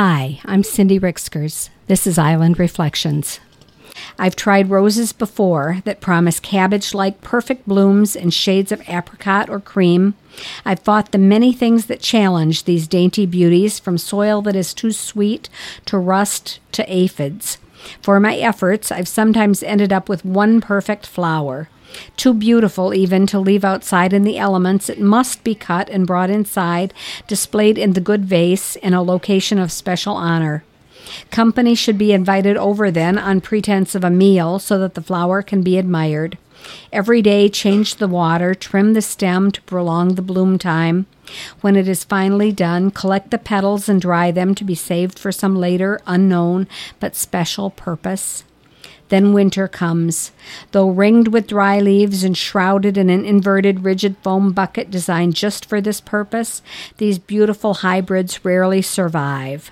[0.00, 1.70] Hi, I'm Cindy Ricksgers.
[1.88, 3.40] This is Island Reflections.
[4.16, 9.58] I've tried roses before that promise cabbage like perfect blooms in shades of apricot or
[9.58, 10.14] cream.
[10.64, 14.92] I've fought the many things that challenge these dainty beauties from soil that is too
[14.92, 15.48] sweet
[15.86, 17.58] to rust to aphids.
[18.00, 21.70] For my efforts, I've sometimes ended up with one perfect flower.
[22.16, 26.30] Too beautiful even to leave outside in the elements, it must be cut and brought
[26.30, 26.92] inside,
[27.26, 30.64] displayed in the good vase in a location of special honor.
[31.30, 35.42] Company should be invited over then on pretense of a meal so that the flower
[35.42, 36.36] can be admired.
[36.92, 41.06] Every day change the water, trim the stem to prolong the bloom time.
[41.60, 45.30] When it is finally done, collect the petals and dry them to be saved for
[45.30, 46.66] some later, unknown,
[47.00, 48.44] but special purpose.
[49.08, 50.32] Then winter comes.
[50.72, 55.64] Though ringed with dry leaves and shrouded in an inverted, rigid foam bucket designed just
[55.64, 56.62] for this purpose,
[56.98, 59.70] these beautiful hybrids rarely survive.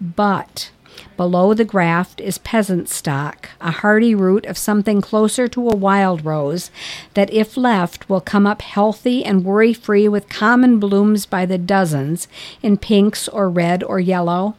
[0.00, 0.70] But
[1.16, 6.24] below the graft is peasant stock, a hardy root of something closer to a wild
[6.24, 6.70] rose
[7.14, 11.58] that, if left, will come up healthy and worry free with common blooms by the
[11.58, 12.28] dozens
[12.62, 14.56] in pinks or red or yellow.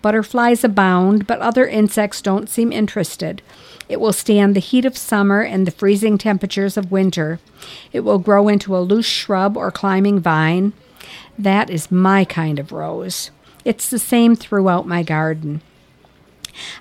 [0.00, 3.42] Butterflies abound, but other insects don't seem interested.
[3.88, 7.40] It will stand the heat of summer and the freezing temperatures of winter.
[7.92, 10.72] It will grow into a loose shrub or climbing vine.
[11.38, 13.30] That is my kind of rose.
[13.64, 15.62] It's the same throughout my garden.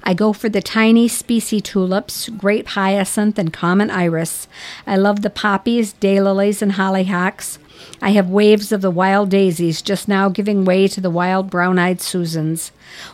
[0.03, 4.47] I go for the tiny species tulips, grape hyacinth, and common iris.
[4.85, 7.57] I love the poppies, daylilies, and hollyhocks.
[8.01, 11.79] I have waves of the wild daisies just now giving way to the wild brown
[11.79, 12.71] eyed Susans.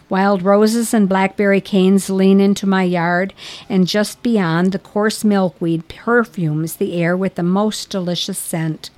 [0.09, 3.33] Wild roses and blackberry canes lean into my yard,
[3.69, 8.89] and just beyond, the coarse milkweed perfumes the air with the most delicious scent.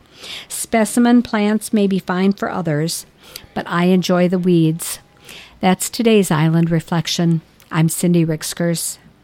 [0.48, 3.06] Specimen plants may be fine for others,
[3.54, 5.00] but I enjoy the weeds.
[5.62, 7.42] That's today's island reflection.
[7.70, 8.98] I'm Cindy Ricksgers.